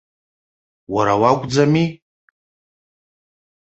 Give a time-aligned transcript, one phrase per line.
[0.93, 1.85] Уара уакәӡами?